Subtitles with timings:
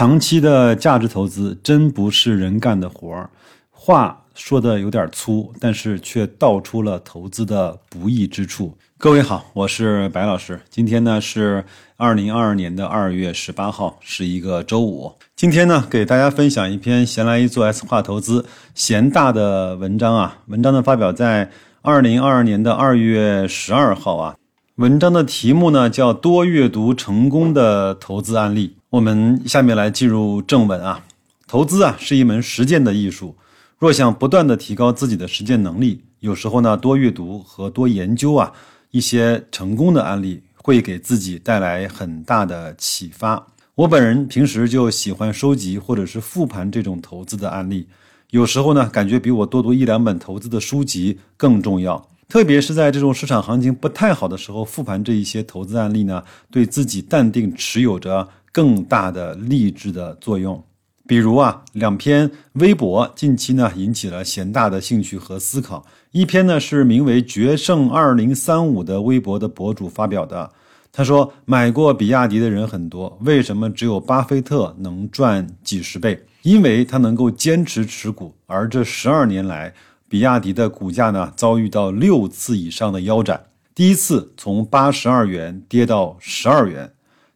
[0.00, 3.28] 长期的价值投资真不是人干的活儿。
[3.70, 8.74] 话说的有点粗，但是却道出了投资的不易之处。
[8.96, 10.58] 各位好，我是白老师。
[10.70, 11.62] 今天呢是
[11.98, 15.12] 二零二二年的二月十八号，是一个周五。
[15.36, 20.38] 今天呢给大家分享一篇闲来一做 S 化投资闲大的文章啊。
[20.46, 21.50] 文章呢发表在
[21.82, 24.34] 二零二二年的二月十二号啊。
[24.76, 28.76] 文章的题目呢叫多阅读成功的投资案例。
[28.90, 31.04] 我们下面来进入正文啊。
[31.46, 33.36] 投资啊是一门实践的艺术。
[33.78, 38.52] 若想不断的提高自己的实践能力，有时候呢，多阅读和多研究啊
[38.90, 43.46] 一些成功的案例，会给自己带来很大的启发。
[43.76, 47.86] 我本人平时就喜欢收集或者是复盘这种投资的案例，
[48.30, 52.08] 有时候呢，感觉比我多读一两本投资的书籍更重要。
[52.28, 60.62] 特别是在这种市场行情不太好的时候，复盘这一些投资案例呢，对自己淡定持有着更大的励志的作用。
[61.06, 65.84] 比如啊，两篇微博近期呢引起了贤大的兴趣和思考。
[66.12, 70.50] 一篇呢是名为“决胜二零三五”的微博的博主发表的。
[70.92, 76.24] 他说：“买过比亚迪的人很多，为什么只有巴菲特能赚几十倍？
[76.42, 78.34] 因为他能够坚持持股。
[78.46, 79.72] 而这十二年来，
[80.08, 83.46] 比亚迪的股价呢遭遇到六次以上的腰斩。
[83.74, 86.92] 第一次从八十二元跌到十二元，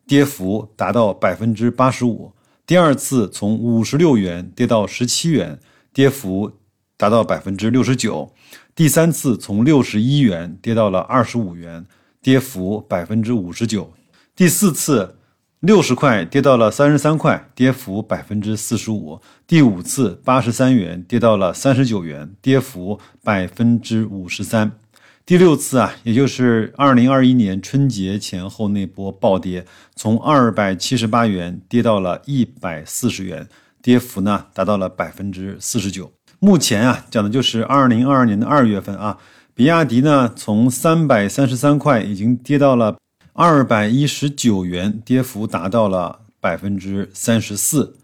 [0.07, 2.33] 跌幅达到百分之八十五。”
[2.67, 5.59] 第二次从五十六元跌到十七元，
[5.93, 6.51] 跌幅
[6.97, 8.33] 达到百分之六十九；
[8.75, 11.85] 第三次从六十一元跌到了二十五元，
[12.23, 13.91] 跌幅百分之五十九；
[14.35, 15.17] 第四次
[15.61, 24.73] 六十块跌到了三十三块，跌幅百分之四十五；第五次八十三元跌到了三十九元，跌幅百分之五十三。
[25.27, 29.65] 第六次啊，也就是二零二一年春节前后那波暴跌，
[29.97, 33.49] 从二百七十八元跌到了一百四十元，
[33.81, 36.13] 跌幅呢达到了百分之四十九。
[36.41, 39.17] 目前啊，讲的就是二零二二年的二月份啊，
[39.55, 42.99] 比亚迪呢从三百三十三块已经跌到了
[43.33, 47.97] 二百一十九元，跌幅达到了百分之三十四。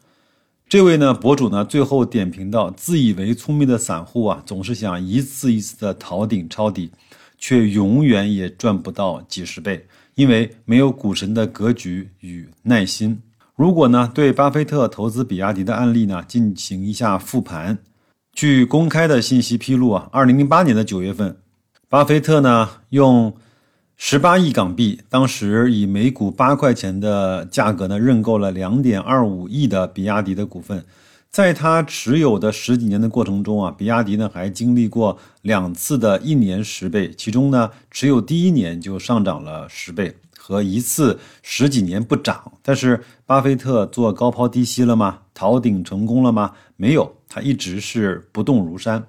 [0.66, 6.90] 这位呢博主呢最后点评到：自以为聪明的散户啊，总是想一次一次的逃顶抄底。
[7.40, 9.84] 却永远也赚不到几十倍，
[10.14, 13.20] 因为没有股神的格局与耐心。
[13.56, 17.78] 如果呢，对巴菲特投资比亚迪的案例呢进行一下复盘，
[18.32, 21.36] 据公开的信息披露啊，二零零八年的九月份，
[21.88, 23.34] 巴菲特呢用
[23.96, 30.84] 十八亿港币，当时以每股八块钱的价格呢认购了两点二五亿的比亚迪的股份。
[31.30, 42.54] 在他持有的十几年的过程中啊，比亚迪呢还经历过两次的一年十倍，其中呢持有第一年就上涨了十倍，和一次十几年不涨。
[42.62, 45.20] 但是巴菲特做高抛低吸了吗？
[45.32, 46.52] 逃顶成功了吗？
[46.74, 49.06] 没有，他一直是不动如山。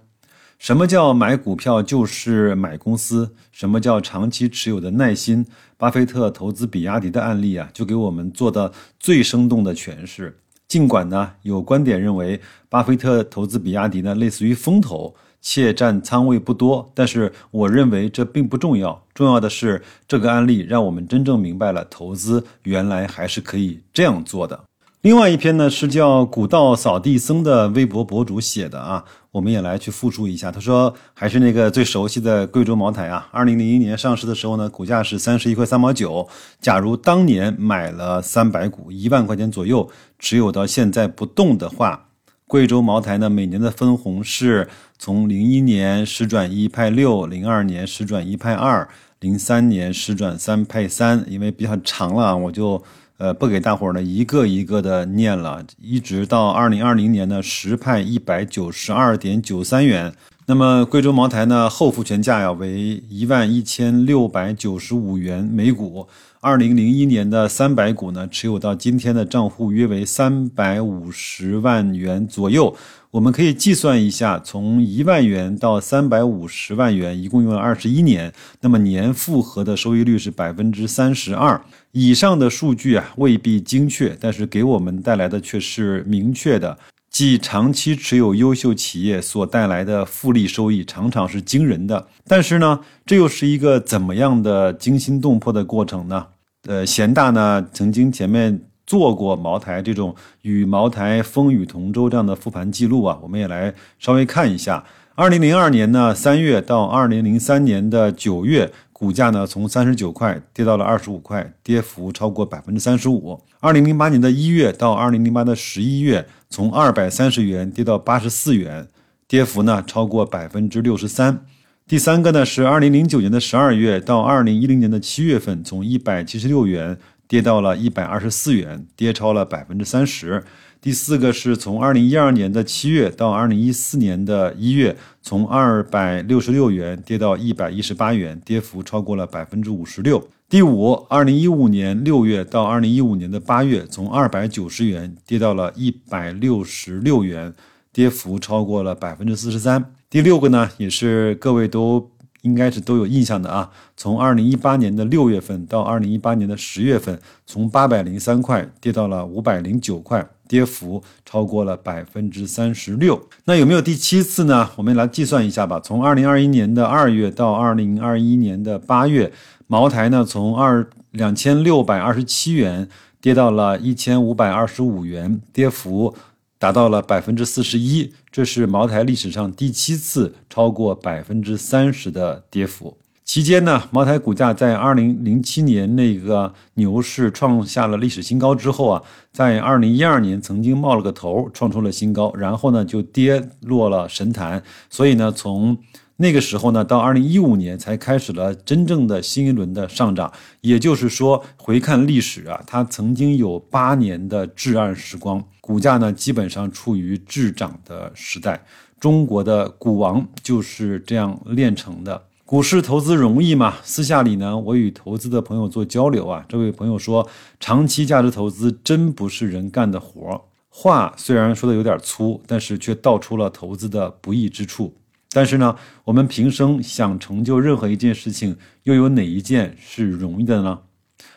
[0.60, 3.34] 什么叫买股票就是买公司？
[3.52, 5.44] 什么叫长期持有的耐心？
[5.76, 10.38] 巴菲特投资比亚迪的案例啊，就给我们做的最生动的诠释。
[10.72, 12.40] 尽管呢，有观点认为
[12.70, 19.04] 巴菲特投资比亚迪呢类似于风投，且占仓位不多，但是我认为这并不重要。
[19.14, 24.64] 重要的是这个案例让我们真正明白了投资原来还是可以这样做的。
[25.02, 30.52] 另外一篇呢是叫古道扫地僧的微博博主写的啊，我们也来去复述一下。
[30.52, 36.30] 他说还是那个最熟悉的贵州茅台啊，二零零一年上市的时候呢，股价是三十一块三毛九。
[36.60, 42.10] 假如当年买了三百股，一万块钱左右，持有到现在不动的话，
[42.46, 44.70] 贵州茅台呢每年的分红是
[45.00, 48.88] 从零一年十转一派六，零二年十转一派二，
[49.20, 51.26] 零三年十转三派三。
[51.28, 52.84] 因为比较长了，我就。
[53.22, 60.12] 呃，不给大伙儿呢一个一个的念了，一直到二零二零年呢，实派一百九十二点九三元。
[60.48, 66.08] 那么贵州茅台呢，后复权价呀为一万一千六百九十五元每股。
[66.44, 72.76] 二零零一年的三百股呢，持有到今天的账户约为三百五十万元左右。
[73.12, 81.62] 我们可以计算一下，从一万元到三百五十万元，一共用了二十一年，那么年复合的收益率是百分之三十二。
[81.92, 86.76] 以上的数据啊未必精确，但是给我们带来的却是明确的，
[87.12, 92.08] 即长期持有优秀企业所带来的复利收益常常是惊人的。
[92.26, 96.28] 但是呢，这又是一个怎么样的惊心动魄的过程呢？
[96.68, 98.62] 呃，贤大呢曾经前面。
[98.84, 104.84] 做过茅台这种与茅台风雨同舟这样的复盘记录啊，我们也来稍微看一下。
[105.16, 108.70] 二零零二年呢三月到二零零三年的九月，
[109.02, 113.42] 股价呢从三十九块跌到了二十五块，跌幅超过百分之三十五。
[113.60, 118.88] 二零零八年的一月到二零零八的十一月，从二百三十元跌到八十四元，
[119.28, 121.44] 跌幅呢超过百分之六十三。
[121.88, 126.96] 第三个呢是二零零九年的十二月到二零一零年的七月份，从一百七十六元
[127.28, 130.44] 跌到了一百二十四元，跌超了百分之三十。
[130.82, 140.28] 第四个是从二零一二年的七月到二零一四年的一月，从二百六十六元跌到一百一十八元，跌幅超过了百分之五十六。
[140.50, 147.54] 第五，二零一五年六月到二零一五年的八月，从二百九十元跌到了一百六十六元，
[147.94, 149.94] 跌幅超过了百分之四十三。
[150.10, 152.10] 第六个呢，也是各位都。
[152.42, 153.70] 应该是都有印象的啊！
[153.96, 163.30] 从二零一八年的六月份到二零一八年的十月份，从八百零三块跌到了五百零九块，跌幅超过了百分之三十六。
[163.46, 164.70] 那有没有第七次呢？
[164.76, 165.80] 我们来计算一下吧。
[165.80, 169.32] 从二零二一年的二月到二零二一年的八月，
[169.68, 172.90] 茅台呢从二两千六百二十七元
[173.22, 176.14] 跌到了一千五百二十五元，跌幅。
[176.60, 183.00] 达到了百分之四十一，这是茅台历史上第七次超过百分之三十的跌幅。
[183.32, 189.02] 期间呢，茅台股价在二零零七年那个牛市创下了历史新高之后啊，
[189.32, 194.62] 在二零一二年曾经冒了个头，创出了新高，然后呢就跌落了神坛。
[194.90, 195.78] 所以呢，从
[196.18, 200.30] 那个时候呢，到二零一五年才开始了真正的新一轮的上涨。
[200.60, 208.66] 也就是说，回看历史啊，它曾经有八年的至暗时光，股价呢基本上处于滞涨的时代。
[209.00, 212.24] 中国的股王就是这样炼成的。
[212.52, 213.76] 股市投资容易吗？
[213.82, 217.26] 私下里呢，我与投资的朋友做交流啊，这位朋友说，
[217.62, 220.42] 长期价值投资真不是人干的活儿。
[220.68, 224.94] 话虽然说的有点粗，但是却道出了投资的不易之处。
[225.32, 230.78] 但是呢，我们平生想成就任何一件事情，又有哪一件是容易的呢？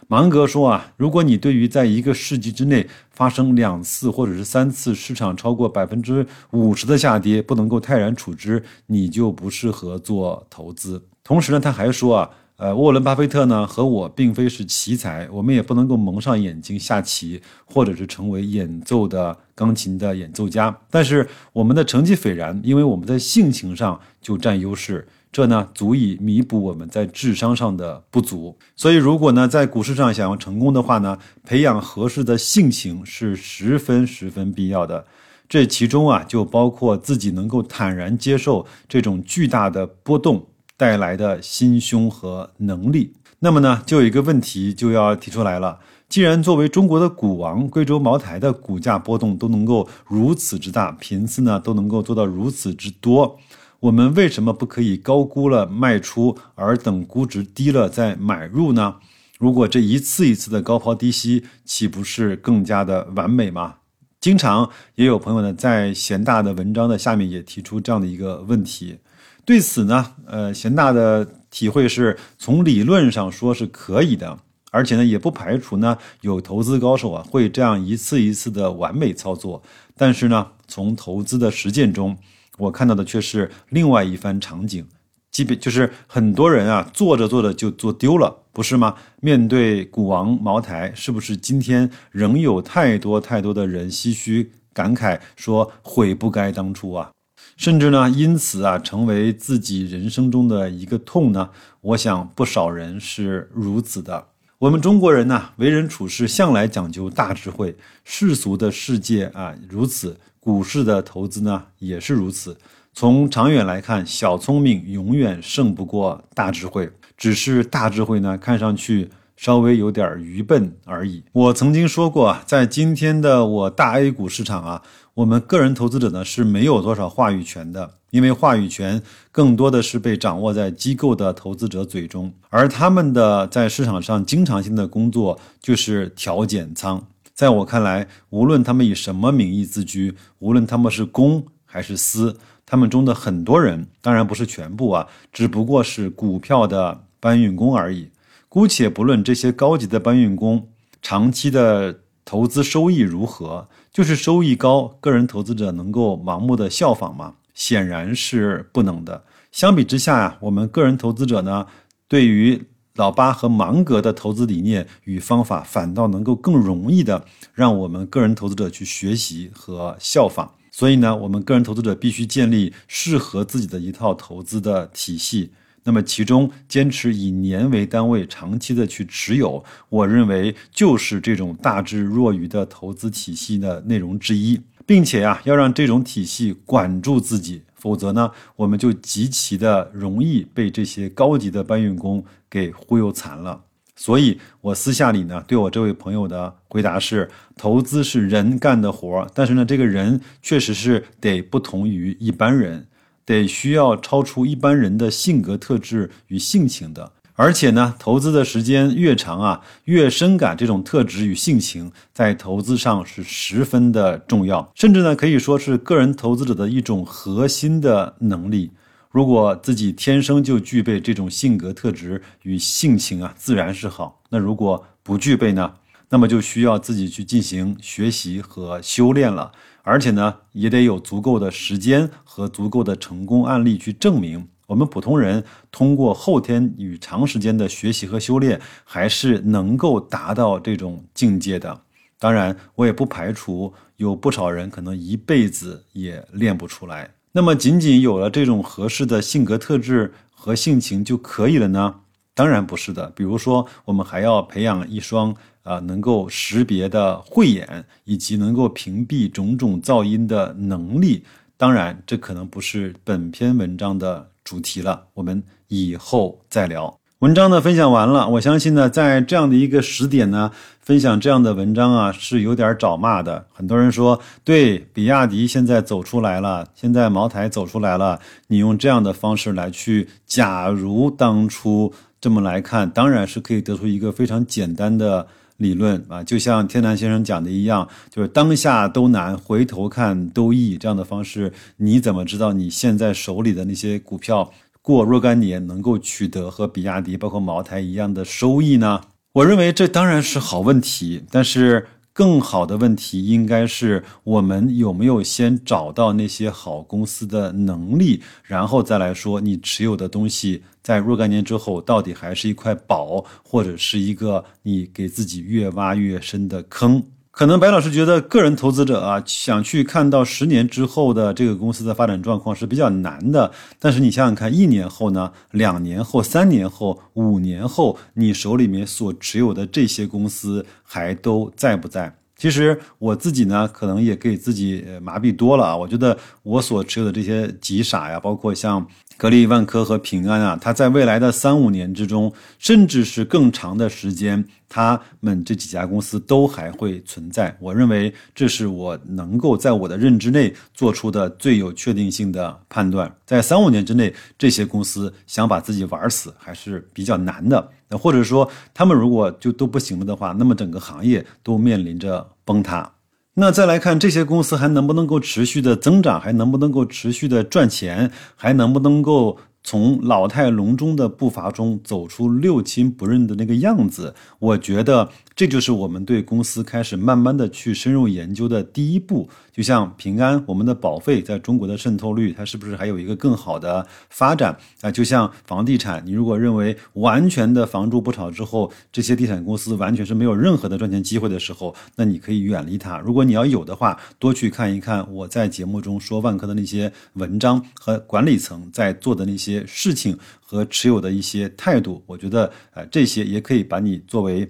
[0.09, 11.03] 芒格说啊，如果你对于在一个世纪之内发生两次或者是三次市场超过百分之五十的下跌不能够泰然处之，你就不适合做投资。
[11.23, 12.31] 同时呢，他还说啊。
[12.57, 20.75] 呃，沃伦·巴菲特呢和我并非是奇才，我们也不能够蒙上眼睛下棋，或者是成为演奏的钢琴的演奏家。
[20.89, 25.05] 但是我们的成绩斐然，因为我们在性情上就占优势，
[25.35, 28.57] 这呢足以弥补我们在智商上的不足。
[28.77, 35.05] 所以，如果呢在股市上想要成功的话呢，培养合适的性情是十分十分必要的。
[35.49, 40.47] 这其中啊就包括自己能够坦然接受这种巨大的波动。
[40.77, 45.79] 带来的心胸和能力，那么呢，就有一个问题就要提出来了。
[46.09, 53.39] 既然作为中国的股王，贵州茅台的股价波动都能够如此之大，频次呢都能够做到如此之多，
[53.85, 58.97] 我们为什么不可以高估了卖出，而等估值低了再买入呢？
[59.39, 63.75] 如果这一次一次的高抛低吸，岂不是更加的完美吗？
[64.23, 68.97] 经常也有朋友呢在贤大的文章的下面也提出这样的一个问题。
[69.45, 74.39] 对此呢，呃，贤大的体会是从理论上说是可以的，
[74.71, 79.63] 而且呢，也不排除呢有投资高手啊会这样一次一次的完美操作。
[79.95, 82.17] 但是呢，从投资的实践中，
[82.59, 84.87] 我看到的却是另外一番场景，
[85.31, 88.95] 基本就是很多人啊做着做着就做丢了，不是吗？
[89.21, 97.11] 面对股王茅台，是不是今天仍有太多太多的人唏嘘感慨，说悔不该当初啊？
[97.57, 101.51] 甚至呢，因此啊，成为自己人生中的一个痛呢。
[101.81, 104.29] 我想不少人是如此的。
[104.59, 112.59] 我们中国人呢，为人处事向来讲究大智慧，世俗的世界啊如此，股市的投资呢也是如此。
[112.93, 121.25] 从长远来看，小聪明永远胜不过大智慧，只是大智慧呢，看上去稍微有点愚笨而已。
[121.33, 124.83] 我曾经说过，在今天的我大 A 股市场啊。
[125.15, 137.07] 我们个人投资者呢是没有多少话语权的，因为话语权更多的是被掌握在机构的投资者嘴中，而他们的在市场上经常性的工作就是调减仓。
[137.35, 148.11] 在我看来，无论他们以什么名义自居，无论他们是公还是私，他们中的很多人，当然不是全部啊，只不过是股票的搬运工而已。
[148.49, 150.69] 姑且不论这些高级的搬运工
[151.03, 153.69] 长期的投资收益如何。
[153.93, 157.35] 就是收益高，个人投资者能够盲目的效仿吗？
[157.55, 159.23] 显然是不能的。
[159.53, 161.69] 相比之下呀，我们个人投资者呢，
[162.09, 162.65] 对于
[162.97, 170.55] 老八和芒格的投资理念与方法，反倒能够更容易的让我们个人投资者去学习和效仿。
[170.71, 175.51] 所以呢，我们个人投资者必须建立适合自己的一套投资的体系。
[175.83, 193.61] 那么，其中坚持以年为单位长期的去持有，我认为就是这种大智若愚的投资体系的内容之一，并且呀，要让这种体系管住自己，否则呢，我们就极其的容易被这些高级的搬运工给忽悠残了。
[193.95, 202.87] 所以，我私下里呢，对我这位朋友的回答是：投资是人干的活儿，但是呢，这个人确实是得不同于一般人。
[203.27, 218.71] 得需要超出一般人的性格特质与性情的，而且呢，投资的时间越长啊，越深感这种特质与性情在投资上是十分的重要，甚至呢，可以说是个人投资者的一种核心的能力。
[219.11, 224.21] 如果自己天生就具备这种性格特质与性情啊，自然是好。
[224.31, 225.73] 那如果不具备呢，
[226.09, 229.51] 那么就需要自己去进行学习和修炼了。
[229.83, 241.81] 而且呢，也得有足够的时间和足够的成功案例去证明，我们普通人通过后天与长时间的学习和修炼，还是能够达到这种境界的。
[242.19, 247.11] 当然，我也不排除有不少人可能一辈子也练不出来。
[247.33, 251.95] 那么，仅仅有了这种合适的性格特质和性情就可以了呢？
[252.35, 253.11] 当然不是的。
[253.17, 255.35] 比如说，我们还要培养一双。
[255.65, 261.25] 啊，能够识别的慧眼，以及能够屏蔽种种噪音的能力，
[261.57, 267.01] 当然，这可能不是本篇文章的主题了，我们以后再聊。
[267.21, 273.47] 文章呢分享完了，我相信呢，在这样的一个时点呢，分享这样的文章啊，是有点找骂的。
[273.51, 285.27] 很多人说，对，比亚迪现在走出来了，现在茅台走出来了，你用这样的方式来去，假如当初这么来看，当然是可以得出一个非常简单的。
[285.57, 291.53] 理论啊，就像天南先生讲的一样，就是当下都难，回头看都易这样的方式。
[291.77, 294.51] 你怎么知道你现在手里的那些股票
[294.83, 299.01] 过若干年能够取得和比亚迪、包括茅台一样的收益呢？
[299.33, 301.87] 我认为这当然是好问题，但是。
[302.15, 317.03] 更好的问题应该是我们有没有先找到那些好公司的能力，然后再来说你持有的东西在若干年之后到底还是一块宝，或者是一个你给自己越挖越深的坑。
[317.35, 323.51] 可能白老师觉得个人投资者啊，想去看到十年之后的这个公司的发展状况是比较难的。
[323.81, 332.17] 但是你想想看，一年后呢，两年后、三年后、五年后，你手里面所持有的这些公司还都在不在？
[332.37, 335.77] 其实我自己呢，可能也给自己麻痹多了啊。
[335.77, 338.87] 我觉得我所持有的这些急傻呀，包括像。
[339.17, 347.57] 格力、万科和平安啊，它在未来的三五年之中，甚至是更长的时间，他们这几家公司都还会存在。
[347.61, 353.11] 我认为这是我能够在我的认知内做出的最有确定性的判断。
[353.25, 357.71] 在三五年之内，这些公司想把自己玩死还是比较难的。
[357.89, 362.91] 那或者说，他们如果就都不行了的话，那么整个行业都面临着崩塌。
[363.35, 369.39] 那再来看这些公司还能不能够持续的增长，还能不能够持续的赚钱，还能不能够？
[369.65, 379.29] 从老态龙钟的步伐中走出六亲不认的那个样子，我觉得这就是我们对公司开始慢慢的去深入研究的第一步。
[379.51, 384.55] 就像平安，我们的保费在中国的渗透率，它是不是还有一个更好的发展？
[384.83, 392.99] 啊，就像房地产，你如果认为完全的房住不炒之后，这些地产公司完全是没有任何的赚钱机会的时候，那你可以远离它。
[392.99, 399.54] 如果你要有的话，多去看一看我在节目中说万科的那些文章和管理层在做的那些。
[399.67, 404.49] 事情和持有的一些态度，我觉得呃这些也可以把你作为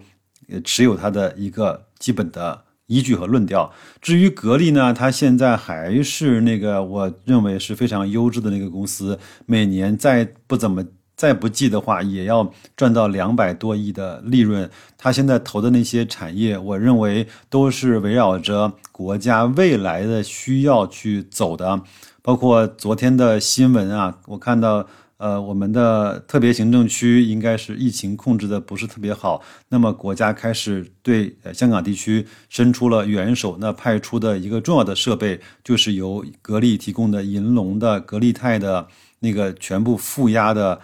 [0.63, 3.73] 持有它的一个基本的依据和论调。
[4.01, 10.85] 至于格力呢，它现在还是那个我认为是非常优质的那个公司，每年再不怎么
[11.17, 14.69] 再不济的话，也要赚到两百多亿的利润。
[14.99, 21.81] 它现在投的那些产业，我认为都是围绕着国家未来的需要去走的。
[22.27, 24.89] 包括昨天的新闻啊，我看到，
[25.19, 38.89] 呃，我们的特别行政区应该是疫情控制的不是特别好，那么国家开始对香港地区伸出了援手，那派出的一个重要的设备就是由格力提供的银龙的格力泰的
[39.21, 40.81] 那个全部负压的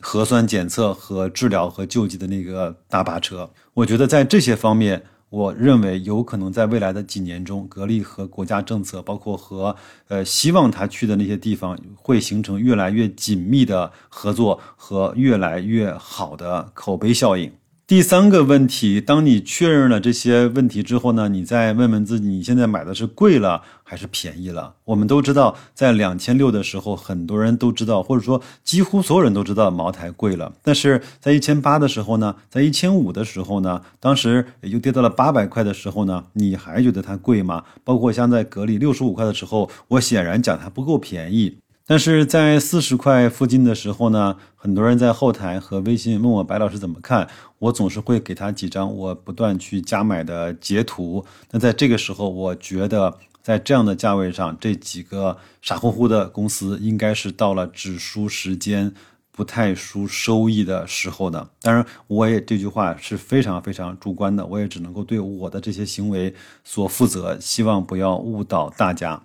[0.00, 5.04] 核酸检测和治疗和救济的那个大巴车，我觉得在这些方面。
[5.32, 9.74] 我认为有可能在未来的几年中，格力和国家政策，包括和
[10.08, 17.50] 呃希望他去的那些地方，会形成越来越紧密的合作和越来越好的口碑效应。
[17.84, 24.76] 第三个问题，当你确认了这些问题之后呢，你再问问自己，你现在买的是贵了还是便宜了？
[24.84, 30.54] 我们都知道，在两千六的时候，很多人都知道，或者说几乎所有人都知道茅台贵了。
[30.62, 37.64] 但是在一千八的时候呢，在一千五的时候呢，当时也就跌到了八百块的时候呢，你还觉得它贵吗？
[37.84, 41.58] 包括像在格力六十五块的时候，我显然讲它不够便宜。
[41.86, 51.24] 但是在四十块附近的时候呢，很多人在后台和微信问我白老师怎么看，我总是会给他几张我不断去加买的截图。
[51.50, 58.94] 那在这个时候，我觉得在这样的价位上，这几个傻乎乎的公司应该是到了只输时间
[59.32, 61.48] 不太输收益的时候的。
[61.60, 69.20] 当然，我也这句话是非常非常主观的，我也只能够对我的这些行为所负责，希望不要误导大家。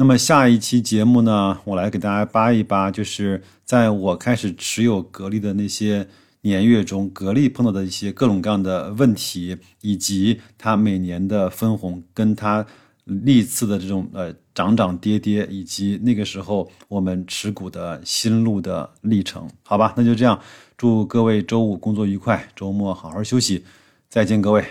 [0.00, 6.06] 那么下一期节目呢，我来给大家扒一扒，就是在我开始持有格力的那些
[6.42, 12.64] 年月中，格力碰到的一些各种各样的问题，以及它每年的分红，跟它
[13.02, 19.50] 历次的这种呃涨涨跌跌，以及那个时候我们持股的心路的历程。
[19.64, 20.38] 好吧，那就这样，
[20.76, 23.64] 祝各位周五工作愉快，周末好好休息，
[24.08, 24.64] 再见各位。